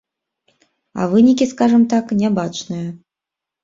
[1.01, 2.87] А вынікі, скажам так, нябачныя.